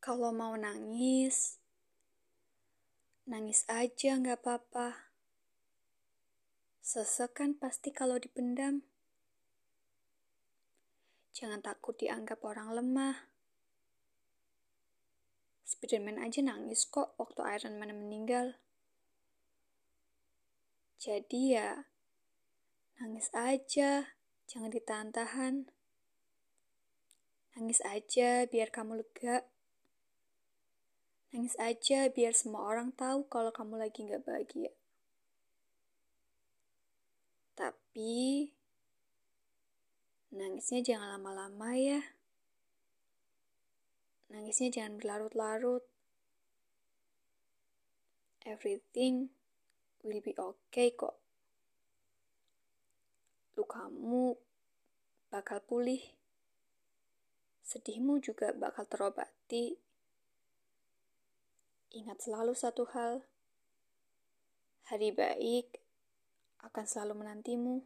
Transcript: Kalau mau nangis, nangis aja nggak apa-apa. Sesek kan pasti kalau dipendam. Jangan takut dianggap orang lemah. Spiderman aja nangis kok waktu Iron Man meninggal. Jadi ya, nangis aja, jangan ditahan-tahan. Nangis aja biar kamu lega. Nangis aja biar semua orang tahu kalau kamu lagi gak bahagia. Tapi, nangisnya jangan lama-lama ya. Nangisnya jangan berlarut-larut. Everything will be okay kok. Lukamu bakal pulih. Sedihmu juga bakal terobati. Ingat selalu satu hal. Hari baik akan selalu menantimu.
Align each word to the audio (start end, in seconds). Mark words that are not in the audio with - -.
Kalau 0.00 0.32
mau 0.32 0.56
nangis, 0.56 1.60
nangis 3.28 3.68
aja 3.68 4.16
nggak 4.16 4.40
apa-apa. 4.40 5.12
Sesek 6.80 7.36
kan 7.36 7.52
pasti 7.52 7.92
kalau 7.92 8.16
dipendam. 8.16 8.80
Jangan 11.36 11.60
takut 11.60 12.00
dianggap 12.00 12.40
orang 12.48 12.80
lemah. 12.80 13.28
Spiderman 15.68 16.16
aja 16.16 16.40
nangis 16.40 16.88
kok 16.88 17.12
waktu 17.20 17.60
Iron 17.60 17.76
Man 17.76 17.92
meninggal. 17.92 18.56
Jadi 20.96 21.60
ya, 21.60 21.92
nangis 22.96 23.28
aja, 23.36 24.16
jangan 24.48 24.72
ditahan-tahan. 24.72 25.68
Nangis 27.52 27.84
aja 27.84 28.48
biar 28.48 28.72
kamu 28.72 29.04
lega. 29.04 29.44
Nangis 31.30 31.54
aja 31.62 32.10
biar 32.10 32.34
semua 32.34 32.66
orang 32.66 32.90
tahu 32.90 33.22
kalau 33.30 33.54
kamu 33.54 33.78
lagi 33.78 34.02
gak 34.02 34.26
bahagia. 34.26 34.74
Tapi, 37.54 38.50
nangisnya 40.34 40.82
jangan 40.82 41.14
lama-lama 41.14 41.70
ya. 41.78 42.02
Nangisnya 44.34 44.74
jangan 44.74 44.98
berlarut-larut. 44.98 45.86
Everything 48.42 49.30
will 50.02 50.18
be 50.18 50.34
okay 50.34 50.90
kok. 50.98 51.14
Lukamu 53.54 54.34
bakal 55.30 55.62
pulih. 55.62 56.02
Sedihmu 57.62 58.18
juga 58.18 58.50
bakal 58.50 58.88
terobati. 58.90 59.89
Ingat 61.90 62.22
selalu 62.22 62.54
satu 62.54 62.86
hal. 62.94 63.26
Hari 64.86 65.10
baik 65.10 65.82
akan 66.62 66.86
selalu 66.86 67.26
menantimu. 67.26 67.82